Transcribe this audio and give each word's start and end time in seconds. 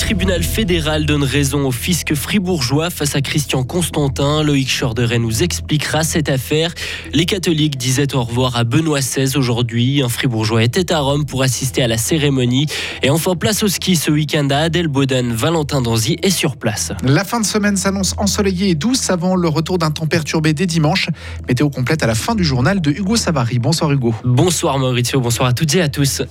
tribunal 0.00 0.42
fédéral 0.42 1.04
donne 1.04 1.22
raison 1.22 1.66
au 1.66 1.70
fisc 1.70 2.14
fribourgeois 2.14 2.88
face 2.88 3.16
à 3.16 3.20
Christian 3.20 3.64
Constantin. 3.64 4.42
Loïc 4.42 4.66
Chorderet 4.80 5.18
nous 5.18 5.42
expliquera 5.42 6.04
cette 6.04 6.30
affaire. 6.30 6.72
Les 7.12 7.26
catholiques 7.26 7.76
disaient 7.76 8.14
au 8.14 8.22
revoir 8.22 8.56
à 8.56 8.64
Benoît 8.64 9.00
XVI 9.00 9.36
aujourd'hui. 9.36 10.02
Un 10.02 10.08
fribourgeois 10.08 10.64
était 10.64 10.90
à 10.90 11.00
Rome 11.00 11.26
pour 11.26 11.42
assister 11.42 11.82
à 11.82 11.86
la 11.86 11.98
cérémonie. 11.98 12.66
Et 13.02 13.10
enfin, 13.10 13.36
place 13.36 13.62
au 13.62 13.68
ski 13.68 13.94
ce 13.94 14.10
week-end 14.10 14.48
à 14.50 14.56
Adelboden. 14.56 15.32
Valentin 15.34 15.82
Danzy 15.82 16.16
est 16.22 16.30
sur 16.30 16.56
place. 16.56 16.92
La 17.04 17.24
fin 17.24 17.38
de 17.38 17.46
semaine 17.46 17.76
s'annonce 17.76 18.14
ensoleillée 18.16 18.70
et 18.70 18.74
douce 18.74 19.10
avant 19.10 19.36
le 19.36 19.48
retour 19.48 19.76
d'un 19.76 19.90
temps 19.90 20.06
perturbé 20.06 20.54
dès 20.54 20.66
dimanche. 20.66 21.10
Météo 21.46 21.68
complète 21.68 22.02
à 22.02 22.06
la 22.06 22.14
fin 22.14 22.34
du 22.34 22.42
journal 22.42 22.80
de 22.80 22.90
Hugo 22.90 23.16
Savary. 23.16 23.58
Bonsoir 23.58 23.92
Hugo. 23.92 24.14
Bonsoir 24.24 24.78
Maurizio, 24.78 25.20
bonsoir 25.20 25.50
à 25.50 25.52
toutes 25.52 25.74
et 25.74 25.82
à 25.82 25.90
tous. 25.90 26.22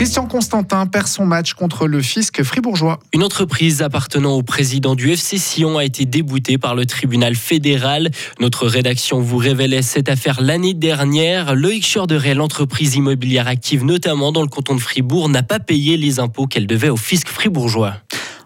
Christian 0.00 0.24
Constantin 0.24 0.86
perd 0.86 1.08
son 1.08 1.26
match 1.26 1.52
contre 1.52 1.86
le 1.86 2.00
fisc 2.00 2.42
fribourgeois. 2.42 3.00
Une 3.12 3.22
entreprise 3.22 3.82
appartenant 3.82 4.32
au 4.32 4.42
président 4.42 4.94
du 4.94 5.10
FC 5.10 5.36
Sion 5.36 5.76
a 5.76 5.84
été 5.84 6.06
déboutée 6.06 6.56
par 6.56 6.74
le 6.74 6.86
tribunal 6.86 7.34
fédéral. 7.34 8.10
Notre 8.40 8.66
rédaction 8.66 9.20
vous 9.20 9.36
révélait 9.36 9.82
cette 9.82 10.08
affaire 10.08 10.40
l'année 10.40 10.72
dernière. 10.72 11.54
Loïc 11.54 11.86
Chorderet, 11.86 12.32
l'entreprise 12.32 12.94
immobilière 12.94 13.46
active 13.46 13.84
notamment 13.84 14.32
dans 14.32 14.40
le 14.40 14.48
canton 14.48 14.74
de 14.74 14.80
Fribourg, 14.80 15.28
n'a 15.28 15.42
pas 15.42 15.58
payé 15.58 15.98
les 15.98 16.18
impôts 16.18 16.46
qu'elle 16.46 16.66
devait 16.66 16.88
au 16.88 16.96
fisc 16.96 17.28
fribourgeois. 17.28 17.96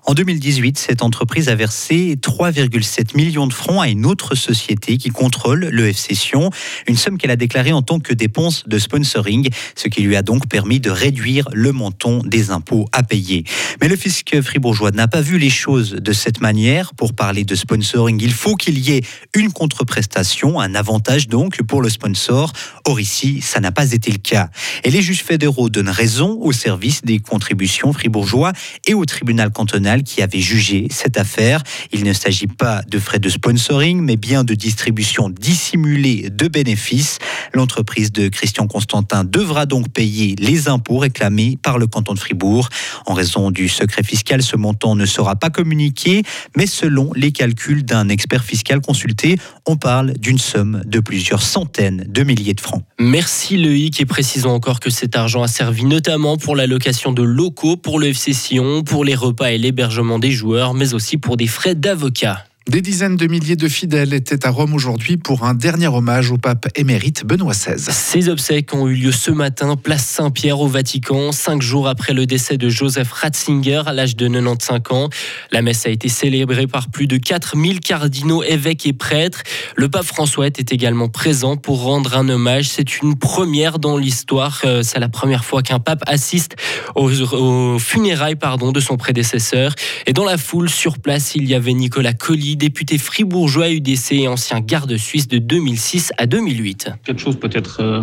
En 0.06 0.12
2018, 0.12 0.78
cette 0.78 1.00
entreprise 1.00 1.48
a 1.48 1.54
versé 1.54 2.16
3,7 2.20 3.16
millions 3.16 3.46
de 3.46 3.54
francs 3.54 3.82
à 3.82 3.88
une 3.88 4.04
autre 4.04 4.34
société 4.34 4.98
qui 4.98 5.08
contrôle 5.08 5.60
le 5.72 5.88
FC 5.88 6.14
Sion, 6.14 6.50
une 6.86 6.98
somme 6.98 7.16
qu'elle 7.16 7.30
a 7.30 7.36
déclarée 7.36 7.72
en 7.72 7.80
tant 7.80 8.00
que 8.00 8.12
dépense 8.12 8.68
de 8.68 8.78
sponsoring, 8.78 9.48
ce 9.74 9.88
qui 9.88 10.02
lui 10.02 10.14
a 10.14 10.20
donc 10.20 10.46
permis 10.46 10.78
de 10.78 10.90
réduire 10.90 11.48
le 11.54 11.72
montant 11.72 12.18
des 12.18 12.50
impôts 12.50 12.86
à 12.92 13.02
payer. 13.02 13.44
Mais 13.80 13.88
le 13.88 13.96
fisc 13.96 14.42
fribourgeois 14.42 14.90
n'a 14.90 15.08
pas 15.08 15.22
vu 15.22 15.38
les 15.38 15.48
choses 15.48 15.92
de 15.92 16.12
cette 16.12 16.42
manière. 16.42 16.92
Pour 16.92 17.14
parler 17.14 17.44
de 17.44 17.54
sponsoring, 17.54 18.20
il 18.20 18.34
faut 18.34 18.56
qu'il 18.56 18.78
y 18.78 18.92
ait 18.92 19.02
une 19.34 19.52
contreprestation, 19.52 20.60
un 20.60 20.74
avantage 20.74 21.28
donc 21.28 21.62
pour 21.62 21.80
le 21.80 21.88
sponsor. 21.88 22.52
Or 22.84 23.00
ici, 23.00 23.40
ça 23.40 23.58
n'a 23.58 23.72
pas 23.72 23.92
été 23.92 24.10
le 24.10 24.18
cas. 24.18 24.50
Et 24.84 24.90
les 24.90 25.00
juges 25.00 25.24
fédéraux 25.24 25.70
donnent 25.70 25.88
raison 25.88 26.38
au 26.42 26.52
service 26.52 27.00
des 27.02 27.20
contributions 27.20 27.94
fribourgeois 27.94 28.52
et 28.86 28.92
au 28.92 29.06
tribunal 29.06 29.50
cantonal 29.50 29.93
qui 30.02 30.22
avait 30.22 30.40
jugé 30.40 30.88
cette 30.90 31.16
affaire. 31.16 31.62
Il 31.92 32.04
ne 32.04 32.12
s'agit 32.12 32.46
pas 32.46 32.82
de 32.88 32.98
frais 32.98 33.18
de 33.18 33.28
sponsoring, 33.28 34.00
mais 34.00 34.16
bien 34.16 34.44
de 34.44 34.54
distribution 34.54 35.30
dissimulée 35.30 36.30
de 36.30 36.48
bénéfices. 36.48 37.18
L'entreprise 37.54 38.10
de 38.10 38.28
Christian 38.28 38.66
Constantin 38.66 39.22
devra 39.22 39.64
donc 39.64 39.88
payer 39.88 40.34
les 40.38 40.68
impôts 40.68 40.98
réclamés 40.98 41.56
par 41.62 41.78
le 41.78 41.86
canton 41.86 42.14
de 42.14 42.18
Fribourg. 42.18 42.68
En 43.06 43.14
raison 43.14 43.52
du 43.52 43.68
secret 43.68 44.02
fiscal, 44.02 44.42
ce 44.42 44.56
montant 44.56 44.96
ne 44.96 45.06
sera 45.06 45.36
pas 45.36 45.50
communiqué, 45.50 46.22
mais 46.56 46.66
selon 46.66 47.12
les 47.14 47.30
calculs 47.30 47.84
d'un 47.84 48.08
expert 48.08 48.42
fiscal 48.42 48.80
consulté, 48.80 49.38
on 49.66 49.76
parle 49.76 50.14
d'une 50.14 50.38
somme 50.38 50.82
de 50.84 50.98
plusieurs 50.98 51.42
centaines 51.42 52.04
de 52.08 52.22
milliers 52.24 52.54
de 52.54 52.60
francs. 52.60 52.82
Merci 52.98 53.56
Loïc 53.56 54.00
et 54.00 54.06
précisons 54.06 54.50
encore 54.50 54.80
que 54.80 54.90
cet 54.90 55.14
argent 55.14 55.42
a 55.42 55.48
servi 55.48 55.84
notamment 55.84 56.36
pour 56.36 56.56
la 56.56 56.66
location 56.66 57.12
de 57.12 57.22
locaux 57.22 57.76
pour 57.76 58.00
le 58.00 58.08
FC 58.08 58.32
Sion, 58.32 58.82
pour 58.82 59.04
les 59.04 59.14
repas 59.14 59.52
et 59.52 59.58
l'hébergement 59.58 60.18
des 60.18 60.32
joueurs, 60.32 60.74
mais 60.74 60.92
aussi 60.92 61.18
pour 61.18 61.36
des 61.36 61.46
frais 61.46 61.76
d'avocat. 61.76 62.44
Des 62.66 62.80
dizaines 62.80 63.16
de 63.16 63.26
milliers 63.26 63.56
de 63.56 63.68
fidèles 63.68 64.14
étaient 64.14 64.46
à 64.46 64.50
Rome 64.50 64.72
aujourd'hui 64.72 65.18
pour 65.18 65.44
un 65.44 65.52
dernier 65.52 65.88
hommage 65.88 66.30
au 66.30 66.38
pape 66.38 66.66
émérite 66.76 67.26
Benoît 67.26 67.52
XVI. 67.52 67.92
Ces 67.92 68.30
obsèques 68.30 68.72
ont 68.72 68.88
eu 68.88 68.94
lieu 68.94 69.12
ce 69.12 69.30
matin, 69.30 69.76
place 69.76 70.06
Saint-Pierre 70.06 70.58
au 70.58 70.66
Vatican, 70.66 71.30
cinq 71.30 71.60
jours 71.60 71.88
après 71.88 72.14
le 72.14 72.24
décès 72.24 72.56
de 72.56 72.70
Joseph 72.70 73.12
Ratzinger 73.12 73.82
à 73.84 73.92
l'âge 73.92 74.16
de 74.16 74.28
95 74.28 74.80
ans. 74.96 75.10
La 75.52 75.60
messe 75.60 75.84
a 75.84 75.90
été 75.90 76.08
célébrée 76.08 76.66
par 76.66 76.88
plus 76.88 77.06
de 77.06 77.18
4000 77.18 77.80
cardinaux, 77.80 78.42
évêques 78.42 78.86
et 78.86 78.94
prêtres. 78.94 79.42
Le 79.76 79.90
pape 79.90 80.06
François 80.06 80.46
était 80.46 80.74
également 80.74 81.10
présent 81.10 81.58
pour 81.58 81.82
rendre 81.82 82.16
un 82.16 82.26
hommage. 82.30 82.70
C'est 82.70 83.02
une 83.02 83.18
première 83.18 83.78
dans 83.78 83.98
l'histoire. 83.98 84.62
Euh, 84.64 84.82
c'est 84.82 85.00
la 85.00 85.10
première 85.10 85.44
fois 85.44 85.62
qu'un 85.62 85.80
pape 85.80 86.02
assiste 86.06 86.56
aux, 86.94 87.78
funérailles 87.78 88.36
pardon, 88.36 88.72
de 88.72 88.80
son 88.80 88.96
prédécesseur. 88.96 89.74
Et 90.06 90.14
dans 90.14 90.24
la 90.24 90.38
foule, 90.38 90.70
sur 90.70 90.98
place, 90.98 91.34
il 91.34 91.46
y 91.46 91.54
avait 91.54 91.74
Nicolas 91.74 92.14
Colli, 92.14 92.53
député 92.56 92.98
fribourgeois 92.98 93.70
UDC 93.70 94.12
et 94.12 94.28
ancien 94.28 94.60
garde 94.60 94.96
suisse 94.96 95.28
de 95.28 95.38
2006 95.38 96.12
à 96.18 96.26
2008. 96.26 96.90
Quelque 97.04 97.20
chose 97.20 97.38
peut-être 97.38 97.80
euh, 97.80 98.02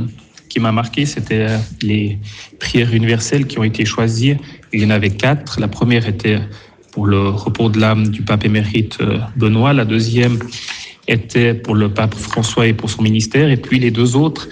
qui 0.50 0.60
m'a 0.60 0.72
marqué, 0.72 1.06
c'était 1.06 1.48
euh, 1.50 1.58
les 1.82 2.18
prières 2.60 2.94
universelles 2.94 3.48
qui 3.48 3.58
ont 3.60 3.64
été 3.64 3.86
choisies. 3.86 4.36
Il 4.74 4.82
y 4.82 4.86
en 4.86 4.90
avait 4.90 5.12
quatre. 5.12 5.60
La 5.60 5.68
première 5.68 6.08
était 6.08 6.40
pour 6.92 7.06
le 7.06 7.30
repos 7.30 7.70
de 7.70 7.80
l'âme 7.80 8.10
du 8.10 8.22
pape 8.22 8.46
émérite 8.46 8.98
euh, 9.02 9.20
Benoît. 9.38 9.74
La 9.74 9.86
deuxième 9.86 10.40
était 11.08 11.54
pour 11.54 11.76
le 11.76 11.94
pape 11.94 12.16
François 12.16 12.68
et 12.68 12.74
pour 12.74 12.90
son 12.90 13.02
ministère. 13.02 13.50
Et 13.50 13.58
puis 13.58 13.80
les 13.80 13.92
deux 13.92 14.16
autres 14.16 14.50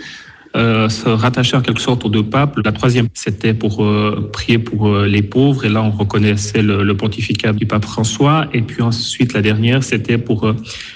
euh, 0.55 0.89
se 0.89 1.07
rattacher 1.07 1.55
en 1.57 1.61
quelque 1.61 1.79
sorte 1.79 2.05
aux 2.05 2.09
deux 2.09 2.23
papes. 2.23 2.57
La 2.65 2.71
troisième, 2.71 3.07
c'était 3.13 3.53
pour 3.53 3.85
euh, 3.85 4.31
prier 4.33 4.57
pour 4.57 4.87
euh, 4.87 5.05
les 5.05 5.21
pauvres, 5.21 5.63
et 5.63 5.69
là 5.69 5.83
on 5.83 5.91
reconnaissait 5.91 6.63
le, 6.63 6.81
le, 6.81 6.97
pontificat 6.97 7.53
du 7.53 7.67
pape 7.67 7.85
François. 7.85 8.47
Et 8.51 8.63
puis 8.63 8.81
ensuite, 8.81 9.33
la 9.33 9.43
dernière, 9.43 9.83
c'était 9.83 10.17
pour 10.17 10.51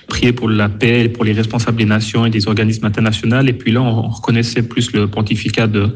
prier 0.08 0.34
pour 0.34 0.50
la 0.50 0.70
paix, 0.70 1.08
pour 1.08 1.24
les 1.24 1.34
responsables 1.34 1.78
des 1.78 1.86
nations 1.86 2.26
et 2.26 2.32
des 2.32 2.48
organismes 2.48 2.86
internationaux. 2.86 3.42
Et 3.42 3.54
puis 3.54 3.72
là, 3.72 3.82
on, 3.84 4.10
reconnaissait 4.10 4.64
plus 4.64 4.92
le 4.92 5.08
pontificat 5.08 5.68
de 5.68 5.96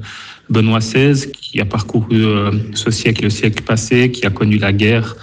Benoît 0.51 0.79
XVI, 0.79 1.31
qui 1.31 1.59
a 1.59 1.65
parcouru 1.65 2.25
ce 2.73 2.91
siècle 2.91 3.21
et 3.21 3.23
le 3.23 3.29
siècle 3.31 3.63
passé, 3.63 4.11
qui 4.11 4.25
a 4.25 4.29
connu 4.29 4.59
la 4.59 4.71
guerre 4.71 5.15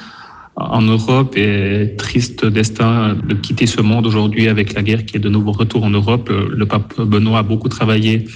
en 0.56 0.82
Europe 0.82 1.36
et 1.36 1.94
triste 1.98 2.46
destin 2.46 3.14
de 3.14 3.34
quitter 3.34 3.66
ce 3.66 3.80
monde 3.80 4.06
aujourd'hui 4.06 4.48
avec 4.48 4.74
la 4.74 4.82
guerre 4.82 5.04
qui 5.04 5.16
est 5.16 5.20
de 5.20 5.28
nouveau 5.28 5.52
retour 5.52 5.84
en 5.84 5.90
Europe. 5.90 6.30
Le 6.30 6.66
pape 6.66 7.00
Benoît 7.00 7.40
a 7.40 7.42
beaucoup 7.42 7.68
travaillé 7.68 8.26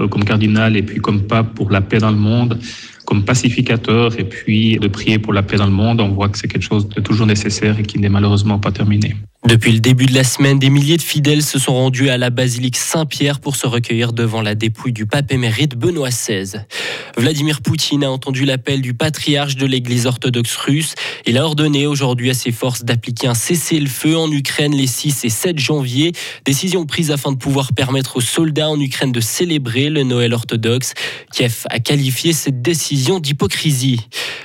euh, 0.00 0.08
comme 0.08 0.24
cardinal 0.24 0.76
et 0.76 0.82
puis 0.82 1.00
comme 1.00 1.22
pape 1.22 1.54
pour 1.54 1.70
la 1.70 1.80
paix 1.80 1.98
dans 1.98 2.10
le 2.10 2.16
monde, 2.16 2.58
comme 3.04 3.24
pacificateur 3.24 4.18
et 4.18 4.24
puis 4.24 4.78
de 4.78 4.88
prier 4.88 5.18
pour 5.18 5.32
la 5.32 5.42
paix 5.42 5.56
dans 5.56 5.66
le 5.66 5.72
monde. 5.72 6.00
On 6.00 6.08
voit 6.08 6.28
que 6.28 6.38
c'est 6.38 6.48
quelque 6.48 6.64
chose 6.64 6.88
de 6.88 7.00
toujours 7.00 7.26
nécessaire 7.26 7.78
et 7.78 7.82
qui 7.82 7.98
n'est 7.98 8.08
malheureusement 8.08 8.58
pas 8.58 8.72
terminé. 8.72 9.14
Depuis 9.46 9.72
le 9.72 9.80
début 9.80 10.06
de 10.06 10.14
la 10.14 10.24
semaine, 10.24 10.58
des 10.58 10.70
milliers 10.70 10.96
de 10.96 11.02
fidèles 11.02 11.42
se 11.42 11.58
sont 11.58 11.74
rendus 11.74 12.08
à 12.08 12.16
la 12.16 12.30
basilique 12.30 12.76
Saint-Pierre 12.76 13.40
pour 13.40 13.56
se 13.56 13.66
recueillir 13.66 14.12
devant 14.12 14.40
la 14.40 14.54
dépouille 14.54 14.92
du 14.92 15.04
pape 15.04 15.32
émérite 15.32 15.74
Benoît 15.74 16.10
XVI. 16.10 16.60
Vladimir 17.16 17.60
Poutine 17.60 18.04
a 18.04 18.10
entendu 18.10 18.44
l'appel 18.44 18.80
du 18.80 18.94
patriarche 18.94 19.56
de 19.56 19.66
l'Église 19.66 20.06
orthodoxe 20.06 20.56
russe. 20.56 20.94
Il 21.26 21.36
a 21.36 21.44
ordonné 21.44 21.86
aujourd'hui 21.86 22.30
à 22.30 22.34
ses 22.34 22.52
forces 22.52 22.84
d'appliquer 22.84 23.26
un 23.26 23.34
cessez-le-feu 23.34 24.16
en 24.16 24.30
Ukraine 24.30 24.74
les 24.74 24.86
6 24.86 25.24
et 25.24 25.28
7 25.28 25.58
janvier. 25.58 26.12
Décision 26.44 26.86
prise 26.86 27.10
afin 27.10 27.32
de 27.32 27.36
pouvoir 27.36 27.74
permettre 27.74 28.16
aux 28.16 28.22
soldats 28.22 28.70
en 28.70 28.80
Ukraine 28.80 29.12
de 29.12 29.20
célébrer 29.20 29.90
le 29.90 30.04
Noël 30.04 30.32
orthodoxe. 30.32 30.94
Kiev 31.32 31.64
a 31.68 31.80
qualifié 31.80 32.32
cette 32.32 32.62
décision 32.62 33.20
d'hypocrisie. 33.20 34.00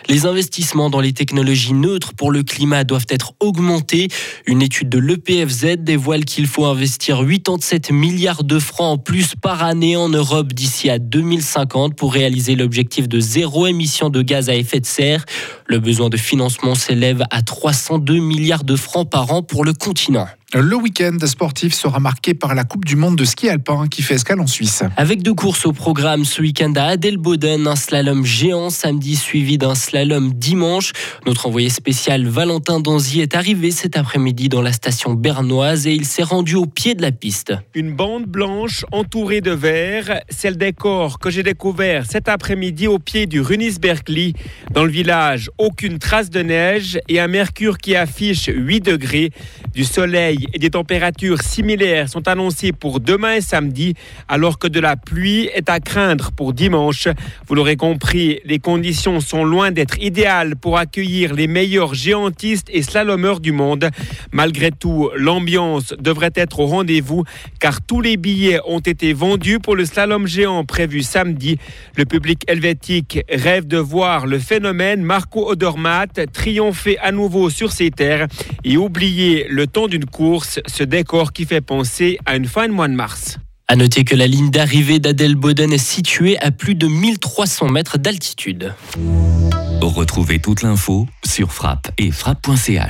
Les 0.09 0.25
investissements 0.25 0.89
dans 0.89 1.01
les 1.01 1.13
technologies 1.13 1.73
neutres 1.73 2.13
pour 2.13 2.31
le 2.31 2.43
climat 2.43 2.83
doivent 2.83 3.07
être 3.09 3.33
augmentés. 3.39 4.07
Une 4.45 4.61
étude 4.61 4.89
de 4.89 4.99
l'EPFZ 4.99 5.77
dévoile 5.79 6.25
qu'il 6.25 6.47
faut 6.47 6.65
investir 6.65 7.25
87 7.25 7.91
milliards 7.91 8.43
de 8.43 8.59
francs 8.59 8.93
en 8.93 8.97
plus 8.97 9.35
par 9.41 9.63
année 9.63 9.95
en 9.95 10.09
Europe 10.09 10.53
d'ici 10.53 10.89
à 10.89 10.99
2050 10.99 11.95
pour 11.95 12.13
réaliser 12.13 12.56
l'objectif 12.57 13.07
de 13.07 13.19
zéro 13.19 13.67
émission 13.67 14.09
de 14.09 14.21
gaz 14.21 14.49
à 14.49 14.55
effet 14.55 14.79
de 14.79 14.85
serre. 14.85 15.25
Le 15.67 15.79
besoin 15.79 16.09
de 16.09 16.17
financement 16.17 16.75
s'élève 16.75 17.23
à 17.29 17.41
302 17.41 18.17
milliards 18.19 18.63
de 18.63 18.75
francs 18.75 19.09
par 19.09 19.31
an 19.31 19.43
pour 19.43 19.63
le 19.63 19.73
continent. 19.73 20.27
Le 20.53 20.77
week-end 20.77 21.17
sportif 21.25 21.73
sera 21.73 21.99
marqué 21.99 22.33
par 22.33 22.55
la 22.55 22.63
Coupe 22.63 22.85
du 22.85 22.95
Monde 22.95 23.17
de 23.17 23.25
ski 23.25 23.49
alpin 23.49 23.85
qui 23.89 24.01
fait 24.01 24.13
escale 24.13 24.39
en 24.39 24.47
Suisse. 24.47 24.81
Avec 24.95 25.21
deux 25.21 25.33
courses 25.33 25.65
au 25.65 25.73
programme 25.73 26.23
ce 26.23 26.41
week-end 26.41 26.71
à 26.77 26.83
Adelboden, 26.83 27.67
un 27.67 27.75
slalom 27.75 28.23
géant 28.23 28.69
samedi 28.69 29.17
suivi 29.17 29.57
d'un 29.57 29.75
slalom 29.75 30.31
dimanche. 30.31 30.93
Notre 31.25 31.47
envoyé 31.47 31.67
spécial 31.67 32.25
Valentin 32.27 32.79
Danzy 32.79 33.19
est 33.19 33.35
arrivé 33.35 33.71
cet 33.71 33.97
après-midi 33.97 34.47
dans 34.47 34.61
la 34.61 34.71
station 34.71 35.15
bernoise 35.15 35.85
et 35.85 35.93
il 35.93 36.05
s'est 36.05 36.23
rendu 36.23 36.55
au 36.55 36.65
pied 36.65 36.95
de 36.95 37.01
la 37.01 37.11
piste. 37.11 37.53
Une 37.75 37.93
bande 37.93 38.23
blanche 38.23 38.85
entourée 38.93 39.41
de 39.41 39.51
verre, 39.51 40.21
c'est 40.29 40.49
le 40.49 40.55
décor 40.55 41.19
que 41.19 41.29
j'ai 41.29 41.43
découvert 41.43 42.05
cet 42.09 42.29
après-midi 42.29 42.87
au 42.87 42.99
pied 42.99 43.25
du 43.25 43.41
Runisbergli. 43.41 44.33
Dans 44.71 44.85
le 44.85 44.91
village, 44.91 45.51
aucune 45.57 45.99
trace 45.99 46.29
de 46.29 46.41
neige 46.41 47.01
et 47.09 47.19
un 47.19 47.27
mercure 47.27 47.77
qui 47.79 47.97
affiche 47.97 48.49
8 48.49 48.79
degrés. 48.79 49.31
Du 49.73 49.83
soleil 49.83 50.36
et 50.53 50.59
des 50.59 50.69
températures 50.69 51.41
similaires 51.41 52.09
sont 52.09 52.27
annoncées 52.27 52.71
pour 52.71 52.99
demain 52.99 53.35
et 53.35 53.41
samedi, 53.41 53.95
alors 54.27 54.59
que 54.59 54.67
de 54.67 54.79
la 54.79 54.95
pluie 54.95 55.49
est 55.53 55.69
à 55.69 55.79
craindre 55.79 56.31
pour 56.31 56.53
dimanche. 56.53 57.07
Vous 57.47 57.55
l'aurez 57.55 57.75
compris, 57.75 58.39
les 58.45 58.59
conditions 58.59 59.19
sont 59.19 59.43
loin 59.43 59.71
d'être 59.71 59.97
idéales 59.99 60.55
pour 60.55 60.77
accueillir 60.77 61.33
les 61.33 61.47
meilleurs 61.47 61.93
géantistes 61.93 62.69
et 62.71 62.81
slalomeurs 62.81 63.39
du 63.39 63.51
monde. 63.51 63.89
Malgré 64.31 64.71
tout, 64.71 65.09
l'ambiance 65.15 65.93
devrait 65.99 66.33
être 66.35 66.59
au 66.59 66.67
rendez-vous 66.67 67.23
car 67.59 67.81
tous 67.81 68.01
les 68.01 68.17
billets 68.17 68.59
ont 68.67 68.79
été 68.79 69.13
vendus 69.13 69.59
pour 69.59 69.75
le 69.75 69.85
slalom 69.85 70.27
géant 70.27 70.65
prévu 70.65 71.01
samedi. 71.01 71.57
Le 71.95 72.05
public 72.05 72.43
helvétique 72.47 73.19
rêve 73.29 73.67
de 73.67 73.77
voir 73.77 74.27
le 74.27 74.39
phénomène 74.39 75.01
Marco 75.01 75.49
Odermatt 75.49 76.31
triompher 76.31 76.97
à 76.99 77.11
nouveau 77.11 77.49
sur 77.49 77.71
ses 77.71 77.91
terres 77.91 78.27
et 78.63 78.77
oublier 78.77 79.47
le 79.49 79.67
temps 79.67 79.87
d'une 79.87 80.05
course, 80.05 80.26
ce 80.35 80.83
décor 80.83 81.31
qui 81.33 81.45
fait 81.45 81.61
penser 81.61 82.17
à 82.25 82.35
une 82.35 82.45
fin 82.45 82.67
de 82.67 82.73
mois 82.73 82.87
de 82.87 82.93
mars. 82.93 83.37
À 83.67 83.75
noter 83.75 84.03
que 84.03 84.15
la 84.15 84.27
ligne 84.27 84.49
d'arrivée 84.49 84.99
d'Adelboden 84.99 85.73
est 85.73 85.77
située 85.77 86.37
à 86.39 86.51
plus 86.51 86.75
de 86.75 86.87
1300 86.87 87.69
mètres 87.69 87.97
d'altitude. 87.97 88.73
Retrouvez 89.81 90.39
toute 90.39 90.61
l'info 90.61 91.07
sur 91.25 91.51
frappe 91.51 91.91
et 91.97 92.11
frappe.ch. 92.11 92.85